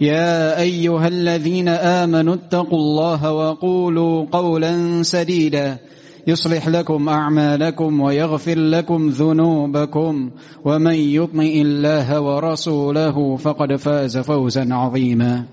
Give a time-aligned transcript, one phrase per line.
[0.00, 5.78] يا أيها الذين آمنوا اتقوا الله وقولوا قولا سديدا.
[6.26, 10.30] يصلح لكم أعمالكم ويغفر لكم ذنوبكم.
[10.64, 15.44] ومن يطمئ الله ورسوله فقد فاز فوزا عظيما.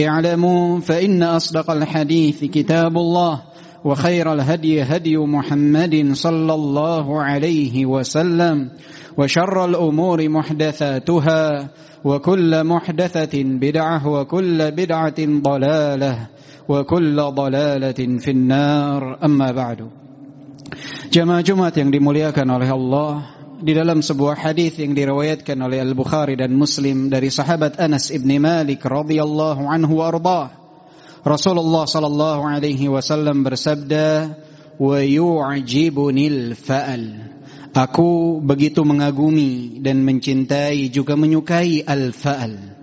[0.00, 3.42] اعلموا فإن أصدق الحديث كتاب الله
[3.84, 8.70] وخير الهدي هدي محمد صلى الله عليه وسلم.
[9.18, 11.68] وشر الأمور محدثاتها
[12.04, 16.14] وكل محدثة بدعة وكل بدعة ضلالة
[16.68, 19.80] وكل ضلالة في النار أما بعد
[21.06, 23.12] Jamaah Jumat yang dimuliakan oleh Allah
[23.62, 28.28] di dalam sebuah hadis yang diriwayatkan oleh Al Bukhari dan Muslim dari sahabat Anas ibn
[28.36, 30.52] Malik radhiyallahu anhu arda
[31.22, 34.34] Rasulullah sallallahu alaihi wasallam bersabda
[34.76, 37.35] wa yu'jibunil fa'al
[37.72, 42.76] Aku begitu mengagumi dan mencintai juga menyukai al-fa'al.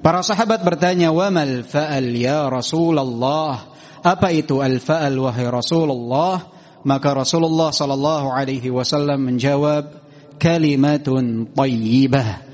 [0.00, 6.48] Para sahabat bertanya, "Wa mal fa'al ya Rasulullah?" Apa itu al-fa'al wahai Rasulullah?
[6.88, 10.00] Maka Rasulullah sallallahu alaihi wasallam menjawab,
[10.40, 12.48] "Kalimatun thayyibah."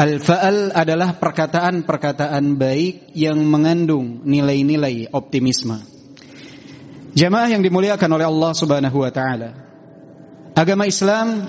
[0.00, 5.76] Al-fa'al adalah perkataan-perkataan baik yang mengandung nilai-nilai optimisme.
[7.12, 9.67] Jamaah yang dimuliakan oleh Allah Subhanahu wa taala.
[10.58, 11.46] Agama Islam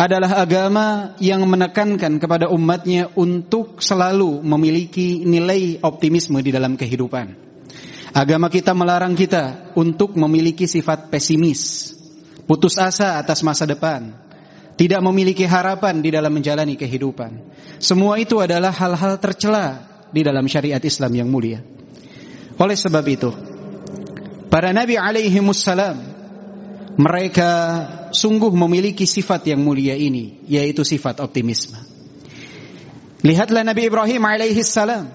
[0.00, 7.36] adalah agama yang menekankan kepada umatnya untuk selalu memiliki nilai optimisme di dalam kehidupan.
[8.16, 11.92] Agama kita melarang kita untuk memiliki sifat pesimis,
[12.48, 14.16] putus asa atas masa depan,
[14.80, 17.36] tidak memiliki harapan di dalam menjalani kehidupan.
[17.76, 21.60] Semua itu adalah hal-hal tercela di dalam syariat Islam yang mulia.
[22.56, 23.36] Oleh sebab itu,
[24.48, 26.15] para nabi alaihi wassalam
[26.96, 27.50] mereka
[28.08, 31.76] sungguh memiliki sifat yang mulia ini, yaitu sifat optimisme.
[33.20, 35.12] Lihatlah Nabi Ibrahim alaihi salam.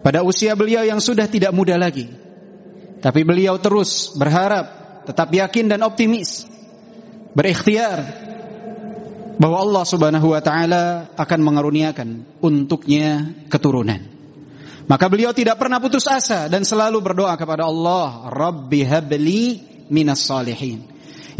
[0.00, 2.08] Pada usia beliau yang sudah tidak muda lagi.
[3.04, 6.48] Tapi beliau terus berharap, tetap yakin dan optimis.
[7.36, 8.00] Berikhtiar
[9.36, 12.08] bahwa Allah Subhanahu wa taala akan mengaruniakan
[12.40, 14.00] untuknya keturunan.
[14.88, 20.86] Maka beliau tidak pernah putus asa dan selalu berdoa kepada Allah, Rabbi habli minas salihin.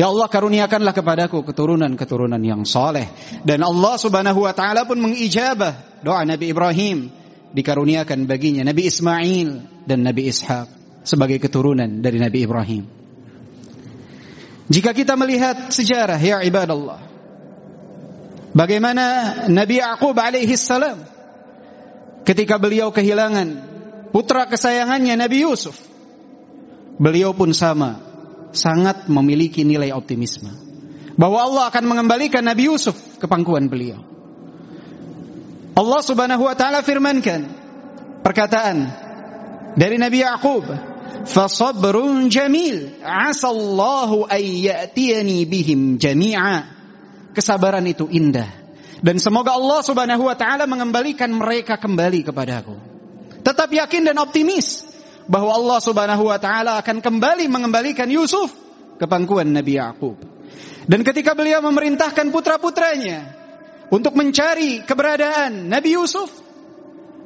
[0.00, 3.08] Ya Allah karuniakanlah kepadaku keturunan-keturunan yang soleh.
[3.44, 7.12] Dan Allah subhanahu wa ta'ala pun mengijabah doa Nabi Ibrahim.
[7.50, 9.48] Dikaruniakan baginya Nabi Ismail
[9.84, 10.70] dan Nabi Ishaq
[11.02, 12.84] sebagai keturunan dari Nabi Ibrahim.
[14.70, 17.02] Jika kita melihat sejarah ya ibadallah.
[18.56, 19.04] Bagaimana
[19.50, 21.02] Nabi Yaqub alaihi salam
[22.22, 23.68] ketika beliau kehilangan
[24.14, 25.76] putra kesayangannya Nabi Yusuf.
[26.96, 28.09] Beliau pun sama
[28.50, 30.50] sangat memiliki nilai optimisme
[31.14, 34.00] bahwa Allah akan mengembalikan Nabi Yusuf ke pangkuan beliau.
[35.76, 37.46] Allah Subhanahu wa taala firmankan
[38.20, 38.76] perkataan
[39.78, 40.66] dari Nabi Yaqub,
[41.24, 46.80] "Fasabrun jamil, asallahu ay ya'tiyani bihim jami'a."
[47.30, 48.50] Kesabaran itu indah
[49.00, 52.76] dan semoga Allah Subhanahu wa taala mengembalikan mereka kembali kepadaku.
[53.40, 54.89] Tetap yakin dan optimis
[55.30, 58.50] bahwa Allah Subhanahu wa taala akan kembali mengembalikan Yusuf
[58.98, 60.18] ke pangkuan Nabi Yakub.
[60.90, 63.30] Dan ketika beliau memerintahkan putra-putranya
[63.94, 66.34] untuk mencari keberadaan Nabi Yusuf,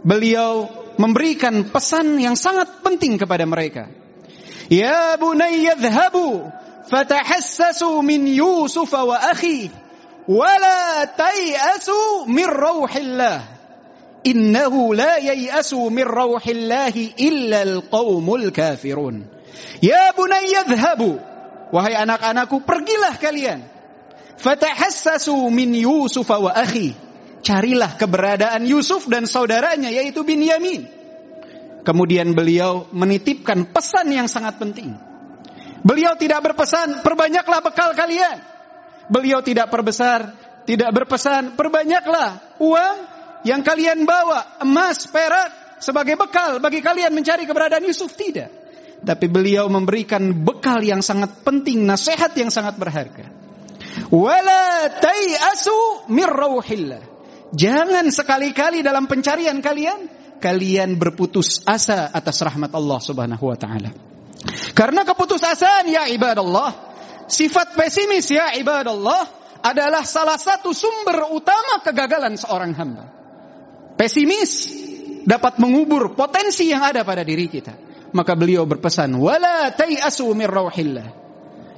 [0.04, 0.68] beliau
[1.00, 3.88] memberikan pesan yang sangat penting kepada mereka.
[4.68, 6.44] Ya bunayya dhhabu
[6.92, 9.72] fatahassasu min Yusuf wa akhi
[10.28, 13.53] wala tayasu min rauhillah
[14.24, 19.28] innahu la yayasu min rauhillahi illa alqaumul kafirun.
[19.84, 21.20] Ya bunayya dhhabu
[21.70, 23.62] wahai anak-anakku pergilah kalian
[24.40, 26.96] fatahassasu min Yusuf wa akhi
[27.44, 31.04] carilah keberadaan Yusuf dan saudaranya yaitu Binyamin
[31.84, 34.96] Kemudian beliau menitipkan pesan yang sangat penting.
[35.84, 38.40] Beliau tidak berpesan, perbanyaklah bekal kalian.
[39.12, 40.32] Beliau tidak perbesar,
[40.64, 42.96] tidak berpesan, perbanyaklah uang
[43.44, 48.16] yang kalian bawa, emas, perak, sebagai bekal bagi kalian mencari keberadaan Yusuf.
[48.16, 48.64] Tidak.
[49.04, 53.28] Tapi beliau memberikan bekal yang sangat penting, nasihat yang sangat berharga.
[54.08, 56.32] Wala tayasu mir
[57.54, 60.10] Jangan sekali-kali dalam pencarian kalian
[60.42, 63.92] kalian berputus asa atas rahmat Allah Subhanahu wa taala.
[64.76, 66.74] Karena keputusasaan ya ibadallah,
[67.30, 69.24] sifat pesimis ya ibadallah
[69.64, 73.23] adalah salah satu sumber utama kegagalan seorang hamba.
[73.94, 74.70] Pesimis
[75.24, 77.74] dapat mengubur potensi yang ada pada diri kita.
[78.14, 81.24] Maka beliau berpesan, "Wala tayasu min rauhillah."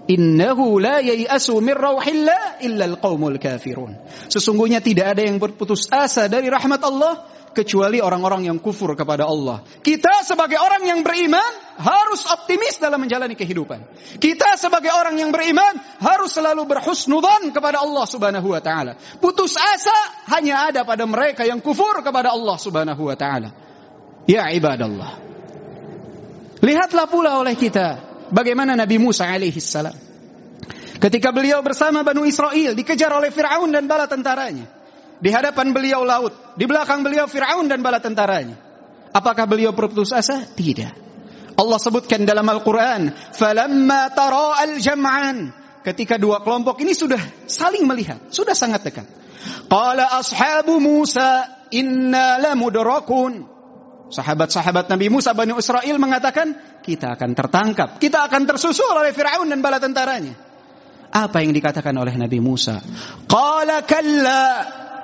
[0.07, 3.99] Innahu la yayasu min rauhillah illa alqaumul kafirun.
[4.31, 7.27] Sesungguhnya tidak ada yang berputus asa dari rahmat Allah
[7.57, 9.65] kecuali orang-orang yang kufur kepada Allah.
[9.81, 13.81] Kita sebagai orang yang beriman harus optimis dalam menjalani kehidupan.
[14.21, 19.01] Kita sebagai orang yang beriman harus selalu berhusnudzan kepada Allah Subhanahu wa taala.
[19.17, 19.97] Putus asa
[20.37, 23.57] hanya ada pada mereka yang kufur kepada Allah Subhanahu wa taala.
[24.29, 25.25] Ya ibadallah.
[26.61, 29.95] Lihatlah pula oleh kita Bagaimana Nabi Musa alaihi salam.
[30.99, 34.67] Ketika beliau bersama Banu Israel dikejar oleh Fir'aun dan bala tentaranya.
[35.17, 38.57] Di hadapan beliau laut, di belakang beliau Firaun dan bala tentaranya.
[39.17, 40.45] Apakah beliau berputus asa?
[40.45, 41.07] Tidak.
[41.57, 48.53] Allah sebutkan dalam Al-Qur'an, "Falamma tara'al jam'an." Ketika dua kelompok ini sudah saling melihat, sudah
[48.53, 49.07] sangat dekat.
[49.71, 53.57] Qala ashabu Musa, "Inna lamudrakun."
[54.07, 59.59] Sahabat-sahabat Nabi Musa Bani Israel mengatakan, kita akan tertangkap, kita akan tersusul oleh Firaun dan
[59.59, 60.31] bala tentaranya.
[61.11, 62.79] Apa yang dikatakan oleh Nabi Musa?
[63.27, 64.43] Qala kalla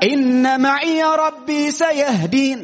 [0.02, 2.60] inna ma'iya rabbi sayahdin.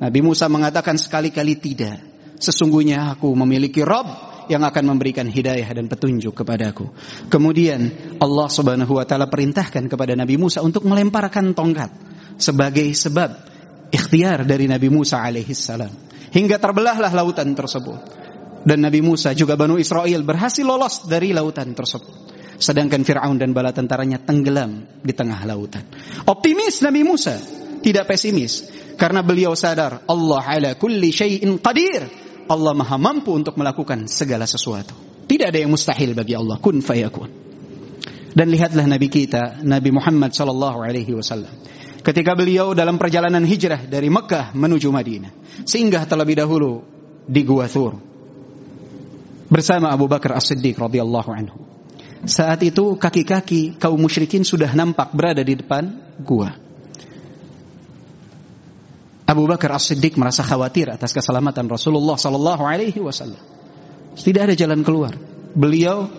[0.00, 2.00] Nabi Musa mengatakan sekali-kali tidak.
[2.40, 6.88] Sesungguhnya aku memiliki Rabb yang akan memberikan hidayah dan petunjuk kepadaku.
[7.28, 11.92] Kemudian Allah Subhanahu wa taala perintahkan kepada Nabi Musa untuk melemparkan tongkat
[12.40, 13.30] sebagai sebab
[13.92, 15.92] ikhtiar dari Nabi Musa alaihi salam.
[16.32, 18.00] Hingga terbelahlah lautan tersebut.
[18.64, 22.39] Dan Nabi Musa juga Banu Israel berhasil lolos dari lautan tersebut.
[22.60, 25.88] Sedangkan Fir'aun dan bala tentaranya tenggelam di tengah lautan.
[26.28, 27.40] Optimis Nabi Musa,
[27.80, 28.68] tidak pesimis.
[29.00, 32.04] Karena beliau sadar Allah ala kulli syai'in qadir.
[32.52, 34.92] Allah maha mampu untuk melakukan segala sesuatu.
[35.24, 36.60] Tidak ada yang mustahil bagi Allah.
[36.60, 37.32] Kun fayakun.
[38.36, 41.50] Dan lihatlah Nabi kita, Nabi Muhammad sallallahu alaihi wasallam
[42.00, 45.32] ketika beliau dalam perjalanan hijrah dari Mekah menuju Madinah.
[45.64, 46.82] Singgah terlebih dahulu
[47.28, 48.00] di Gua Thur
[49.50, 51.69] bersama Abu Bakar As-Siddiq radhiyallahu anhu.
[52.20, 55.88] Saat itu kaki-kaki kaum musyrikin sudah nampak berada di depan
[56.20, 56.52] gua.
[59.24, 63.40] Abu Bakar As-Siddiq merasa khawatir atas keselamatan Rasulullah sallallahu alaihi wasallam.
[64.18, 65.14] Tidak ada jalan keluar.
[65.54, 66.10] Beliau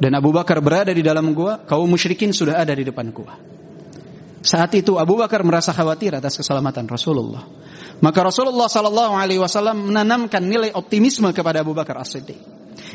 [0.00, 3.34] dan Abu Bakar berada di dalam gua, kaum musyrikin sudah ada di depan gua.
[4.40, 7.44] Saat itu Abu Bakar merasa khawatir atas keselamatan Rasulullah.
[8.00, 12.40] Maka Rasulullah Sallallahu Alaihi Wasallam menanamkan nilai optimisme kepada Abu Bakar As-Siddiq.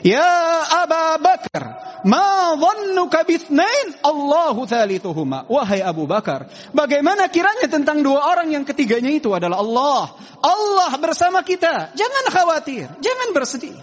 [0.02, 0.26] Ya
[0.66, 1.64] Abu Bakar,
[2.05, 5.47] ma dhannuka bithnain Allahu thalithuhuma.
[5.47, 10.17] Wahai Abu Bakar, bagaimana kiranya tentang dua orang yang ketiganya itu adalah Allah.
[10.41, 11.93] Allah bersama kita.
[11.93, 13.77] Jangan khawatir, jangan bersedih.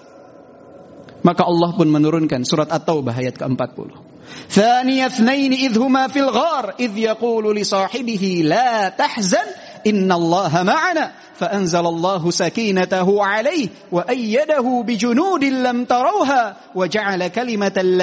[1.26, 4.08] Maka Allah pun menurunkan surat At-Taubah ayat ke-40.
[4.50, 9.48] ثاني اثنين إذ هما في الغار إذ يقول لصاحبه لا تحزن
[9.85, 11.05] innallaha ma'ana
[11.43, 17.99] faanzalallahu sakinatahu alaihi wa ayyadahu bijunudin lam tarauha wa ja'ala kalimatal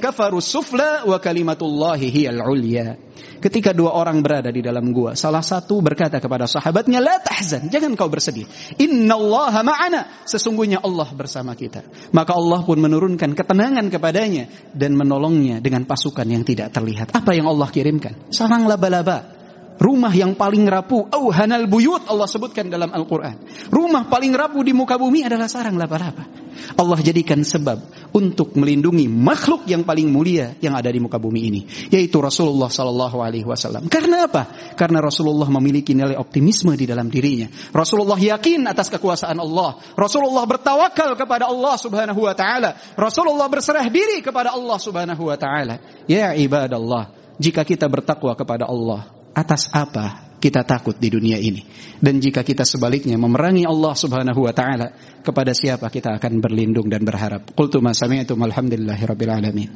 [0.00, 2.98] kafaru sufla wa kalimatullahi hiyal ulya.
[3.40, 7.96] Ketika dua orang berada di dalam gua salah satu berkata kepada sahabatnya la tahzan jangan
[7.96, 8.44] kau bersedih.
[8.76, 11.84] Innallaha ma'ana sesungguhnya Allah bersama kita.
[12.12, 17.16] Maka Allah pun menurunkan ketenangan kepadanya dan menolongnya dengan pasukan yang tidak terlihat.
[17.16, 18.28] Apa yang Allah kirimkan?
[18.28, 19.39] Sarang laba-laba.
[19.80, 23.40] Rumah yang paling rapuh, auhanal buyut Allah sebutkan dalam Al-Quran.
[23.72, 26.28] Rumah paling rapuh di muka bumi adalah sarang laba-laba.
[26.76, 27.80] Allah jadikan sebab
[28.12, 33.24] untuk melindungi makhluk yang paling mulia yang ada di muka bumi ini, yaitu Rasulullah Sallallahu
[33.24, 33.88] Alaihi Wasallam.
[33.88, 34.52] Karena apa?
[34.76, 37.48] Karena Rasulullah memiliki nilai optimisme di dalam dirinya.
[37.72, 39.80] Rasulullah yakin atas kekuasaan Allah.
[39.96, 42.76] Rasulullah bertawakal kepada Allah Subhanahu Wa Taala.
[43.00, 45.80] Rasulullah berserah diri kepada Allah Subhanahu Wa Taala.
[46.04, 51.60] Ya ibadallah, jika kita bertakwa kepada Allah, atas apa kita takut di dunia ini.
[52.00, 57.04] Dan jika kita sebaliknya memerangi Allah Subhanahu wa taala, kepada siapa kita akan berlindung dan
[57.04, 57.52] berharap?
[57.52, 59.70] Qultu ma sami'tum alhamdulillahirabbil alamin.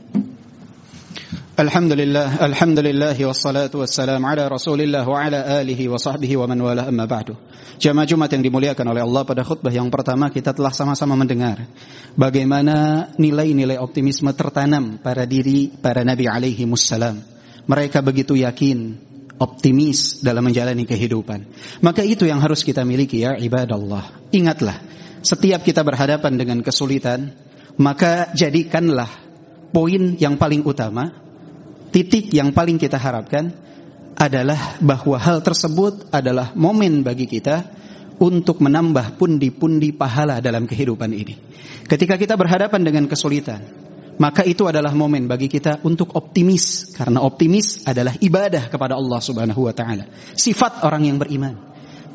[1.55, 7.07] Alhamdulillah, alhamdulillah wassalatu wassalamu ala Rasulillah wa ala alihi wa sahbihi wa man wala amma
[7.07, 7.39] ba'du.
[7.79, 11.63] Jamaah Jumat yang dimuliakan oleh Allah pada khutbah yang pertama kita telah sama-sama mendengar
[12.19, 17.23] bagaimana nilai-nilai optimisme tertanam pada diri para nabi alaihi wassalam.
[17.71, 18.99] Mereka begitu yakin,
[19.38, 21.47] optimis dalam menjalani kehidupan.
[21.83, 24.31] Maka itu yang harus kita miliki ya ibadallah.
[24.31, 24.79] Ingatlah,
[25.25, 27.35] setiap kita berhadapan dengan kesulitan,
[27.81, 29.11] maka jadikanlah
[29.75, 31.25] poin yang paling utama
[31.95, 33.55] titik yang paling kita harapkan
[34.19, 37.71] adalah bahwa hal tersebut adalah momen bagi kita
[38.19, 41.35] untuk menambah pundi-pundi pahala dalam kehidupan ini.
[41.87, 43.84] Ketika kita berhadapan dengan kesulitan,
[44.21, 49.66] maka itu adalah momen bagi kita untuk optimis karena optimis adalah ibadah kepada Allah Subhanahu
[49.66, 50.06] wa taala.
[50.35, 51.54] Sifat orang yang beriman.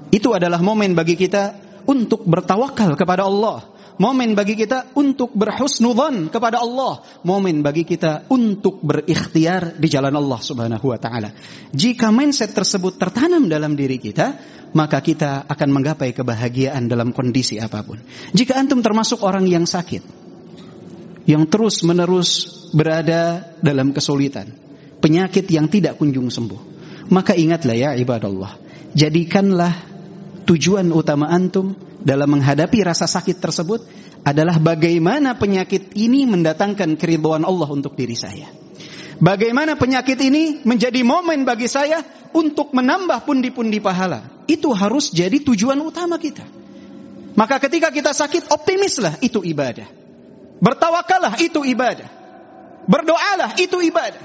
[0.09, 6.63] Itu adalah momen bagi kita untuk bertawakal kepada Allah Momen bagi kita untuk berhusnudzan kepada
[6.63, 7.03] Allah.
[7.27, 11.35] Momen bagi kita untuk berikhtiar di jalan Allah Subhanahu wa taala.
[11.75, 14.39] Jika mindset tersebut tertanam dalam diri kita,
[14.71, 17.99] maka kita akan menggapai kebahagiaan dalam kondisi apa pun.
[18.31, 20.28] Jika antum termasuk orang yang sakit,
[21.29, 24.49] yang terus-menerus berada dalam kesulitan,
[24.97, 26.61] penyakit yang tidak kunjung sembuh,
[27.13, 28.57] maka ingatlah ya ibadallah,
[28.97, 29.77] jadikanlah
[30.49, 33.85] tujuan utama antum dalam menghadapi rasa sakit tersebut
[34.25, 38.49] adalah bagaimana penyakit ini mendatangkan keriduan Allah untuk diri saya.
[39.19, 44.47] Bagaimana penyakit ini menjadi momen bagi saya untuk menambah pundi-pundi pahala.
[44.47, 46.47] Itu harus jadi tujuan utama kita.
[47.35, 49.99] Maka ketika kita sakit, optimislah itu ibadah.
[50.59, 52.07] Bertawakallah itu ibadah.
[52.87, 54.23] Berdoalah itu ibadah.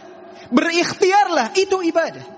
[0.51, 2.35] Berikhtiarlah itu ibadah.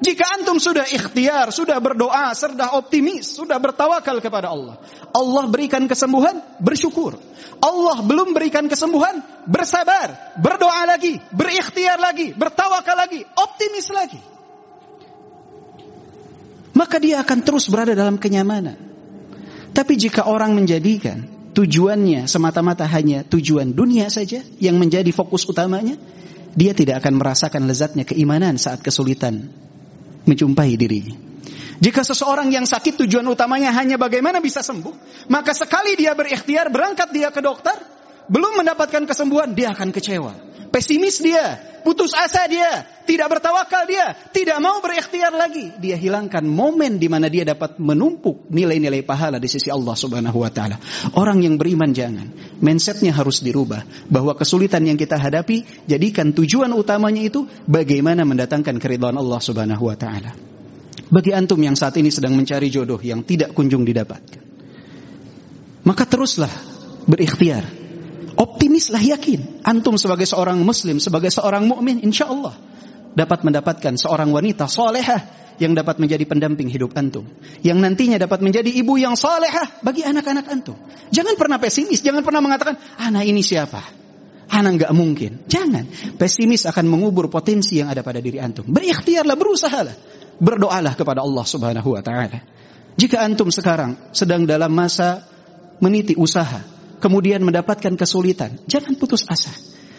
[0.00, 4.80] Jika antum sudah ikhtiar, sudah berdoa, sudah optimis, sudah bertawakal kepada Allah.
[5.12, 7.20] Allah berikan kesembuhan, bersyukur.
[7.60, 14.20] Allah belum berikan kesembuhan, bersabar, berdoa lagi, berikhtiar lagi, bertawakal lagi, optimis lagi.
[16.72, 18.80] Maka dia akan terus berada dalam kenyamanan.
[19.76, 26.00] Tapi jika orang menjadikan tujuannya semata-mata hanya tujuan dunia saja yang menjadi fokus utamanya,
[26.56, 29.52] dia tidak akan merasakan lezatnya keimanan saat kesulitan
[30.24, 31.16] menjumpai dirinya.
[31.80, 37.08] Jika seseorang yang sakit tujuan utamanya hanya bagaimana bisa sembuh, maka sekali dia berikhtiar berangkat
[37.12, 37.76] dia ke dokter,
[38.30, 40.32] belum mendapatkan kesembuhan, dia akan kecewa.
[40.70, 45.74] Pesimis dia, putus asa dia, tidak bertawakal dia, tidak mau berikhtiar lagi.
[45.82, 50.46] Dia hilangkan momen di mana dia dapat menumpuk nilai-nilai pahala di sisi Allah Subhanahu wa
[50.46, 50.78] taala.
[51.18, 52.30] Orang yang beriman jangan,
[52.62, 59.18] mindsetnya harus dirubah bahwa kesulitan yang kita hadapi jadikan tujuan utamanya itu bagaimana mendatangkan keridhaan
[59.18, 60.38] Allah Subhanahu wa taala.
[61.10, 64.38] Bagi antum yang saat ini sedang mencari jodoh yang tidak kunjung didapatkan,
[65.82, 66.54] maka teruslah
[67.10, 67.79] berikhtiar
[68.36, 69.64] Optimislah yakin.
[69.66, 72.56] Antum sebagai seorang muslim, sebagai seorang mukmin, insya Allah
[73.14, 77.28] dapat mendapatkan seorang wanita solehah yang dapat menjadi pendamping hidup antum.
[77.60, 80.76] Yang nantinya dapat menjadi ibu yang solehah bagi anak-anak antum.
[81.12, 83.84] Jangan pernah pesimis, jangan pernah mengatakan, anak ini siapa?
[84.50, 85.44] Anak nggak mungkin.
[85.46, 86.16] Jangan.
[86.16, 88.66] Pesimis akan mengubur potensi yang ada pada diri antum.
[88.66, 89.94] Berikhtiarlah, berusahalah.
[90.40, 92.40] Berdoalah kepada Allah subhanahu wa ta'ala.
[92.96, 95.28] Jika antum sekarang sedang dalam masa
[95.84, 99.50] meniti usaha, kemudian mendapatkan kesulitan, jangan putus asa.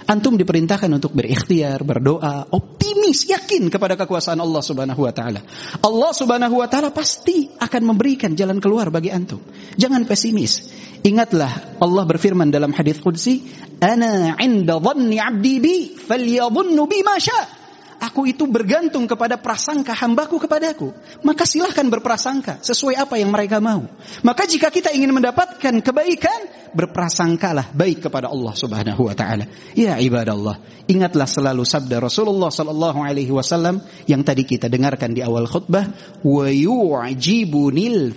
[0.10, 5.46] Antum diperintahkan untuk berikhtiar, berdoa, optimis, yakin kepada kekuasaan Allah Subhanahu wa taala.
[5.80, 9.40] Allah Subhanahu wa taala pasti akan memberikan jalan keluar bagi antum.
[9.78, 10.68] Jangan pesimis.
[11.06, 13.46] Ingatlah Allah berfirman dalam hadis qudsi,
[13.78, 17.61] "Ana 'inda dhanni 'abdi bi, falyadhunnu bi ma syaa."
[18.02, 20.90] Aku itu bergantung kepada prasangka hambaku kepadaku.
[21.22, 23.86] Maka silahkan berprasangka sesuai apa yang mereka mau.
[24.26, 29.46] Maka jika kita ingin mendapatkan kebaikan, berprasangkalah baik kepada Allah Subhanahu wa taala.
[29.78, 30.58] Ya ibadallah,
[30.90, 35.94] ingatlah selalu sabda Rasulullah sallallahu alaihi wasallam yang tadi kita dengarkan di awal khutbah,
[36.26, 36.50] wa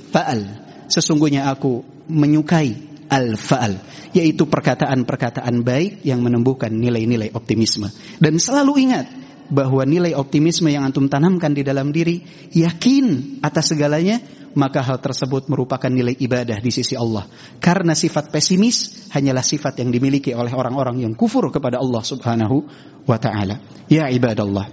[0.00, 0.40] fa'al.
[0.88, 3.74] Sesungguhnya aku menyukai al-fa'al,
[4.16, 7.92] yaitu perkataan-perkataan baik yang menumbuhkan nilai-nilai optimisme.
[8.16, 9.06] Dan selalu ingat,
[9.52, 14.20] bahwa nilai optimisme yang antum tanamkan di dalam diri yakin atas segalanya
[14.54, 17.26] maka hal tersebut merupakan nilai ibadah di sisi Allah.
[17.58, 22.56] Karena sifat pesimis hanyalah sifat yang dimiliki oleh orang-orang yang kufur kepada Allah Subhanahu
[23.04, 23.60] wa taala.
[23.90, 24.70] Ya ibadallah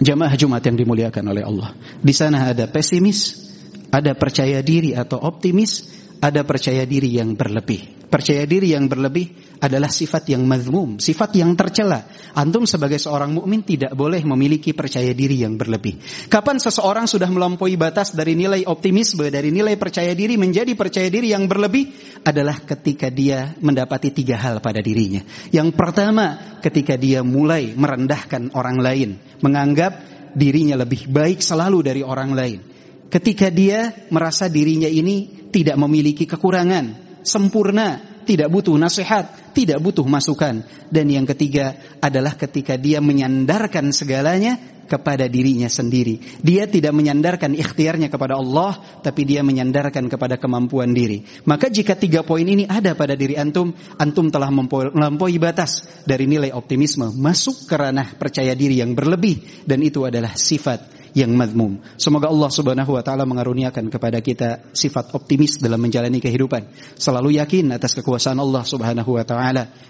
[0.00, 1.76] jamaah Jumat yang dimuliakan oleh Allah.
[2.00, 3.48] Di sana ada pesimis
[3.88, 5.84] ada percaya diri atau optimis
[6.18, 7.98] ada percaya diri yang berlebih.
[8.08, 12.08] Percaya diri yang berlebih adalah sifat yang mazmum, sifat yang tercela.
[12.32, 16.00] Antum sebagai seorang mukmin tidak boleh memiliki percaya diri yang berlebih.
[16.32, 21.36] Kapan seseorang sudah melampaui batas dari nilai optimisme, dari nilai percaya diri menjadi percaya diri
[21.36, 21.92] yang berlebih
[22.24, 25.20] adalah ketika dia mendapati tiga hal pada dirinya.
[25.52, 30.00] Yang pertama, ketika dia mulai merendahkan orang lain, menganggap
[30.32, 32.60] dirinya lebih baik selalu dari orang lain
[33.08, 40.62] ketika dia merasa dirinya ini tidak memiliki kekurangan, sempurna, tidak butuh nasihat, tidak butuh masukan.
[40.86, 46.22] Dan yang ketiga adalah ketika dia menyandarkan segalanya kepada dirinya sendiri.
[46.40, 51.26] Dia tidak menyandarkan ikhtiarnya kepada Allah, tapi dia menyandarkan kepada kemampuan diri.
[51.44, 56.54] Maka jika tiga poin ini ada pada diri antum, antum telah melampaui batas dari nilai
[56.56, 61.80] optimisme, masuk ke ranah percaya diri yang berlebih, dan itu adalah sifat yang madmum.
[61.96, 66.68] Semoga Allah Subhanahu wa taala mengaruniakan kepada kita sifat optimis dalam menjalani kehidupan.
[66.98, 69.47] Selalu yakin atas kekuasaan Allah Subhanahu wa taala,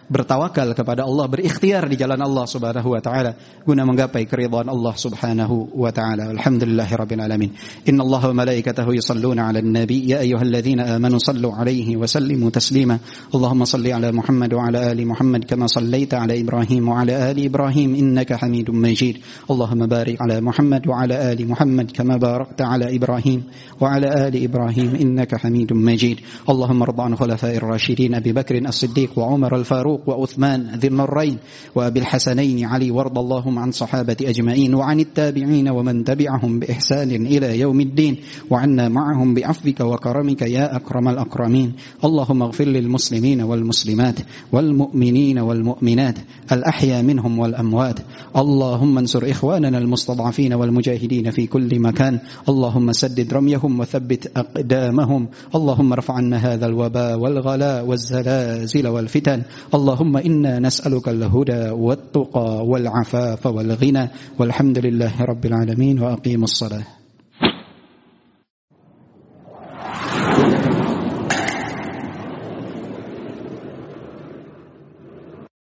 [0.09, 3.37] bertawakal kepada Allah, berikhtiar di jalan Allah Subhanahu wa taala
[3.67, 6.31] guna menggapai keridhaan Allah Subhanahu wa taala.
[6.33, 7.50] Alhamdulillahirabbil alamin.
[7.85, 13.03] Inna Allah wa malaikatahu yusalluna 'alan nabi ya ayyuhalladzina amanu sallu 'alaihi wa sallimu taslima.
[13.35, 17.50] Allahumma salli 'ala Muhammad wa 'ala ali Muhammad kama sallaita 'ala Ibrahim wa 'ala ali
[17.50, 19.19] Ibrahim innaka Hamidum Majid.
[19.50, 23.43] Allahumma barik 'ala Muhammad wa 'ala وعلى آل محمد كما باركت على إبراهيم
[23.81, 29.61] وعلى آل إبراهيم إنك حميد مجيد اللهم ارض عن خلفاء الراشدين أبي بكر الصديق وعمر
[29.61, 31.38] الفاروق وعثمان ذي النورين
[31.75, 37.81] وأبي الحسنين علي وارض اللهم عن صحابة أجمعين وعن التابعين ومن تبعهم بإحسان إلى يوم
[37.81, 38.17] الدين
[38.50, 41.73] وعنا معهم بعفوك وكرمك يا أكرم الأكرمين.
[42.05, 44.19] اللهم اغفر للمسلمين والمسلمات
[44.52, 46.19] والمؤمنين والمؤمنات
[46.52, 47.99] الأحيا منهم والأموات.
[48.37, 52.21] اللهم انصر إخواننا المستضعفين والمجاهدين المجاهدين في كل مكان.
[52.49, 55.28] اللهم سدد رميهم وثبت أقدامهم.
[55.55, 59.27] اللهم ارفع عنا هذا الوباء والغلاء والزلازل والفتن.
[59.28, 59.42] الختان
[59.75, 64.08] اللهم إنا نسألك الهدى والتقى والعفاف والغنى
[64.38, 66.85] والحمد لله رب العالمين وأقيم الصلاة.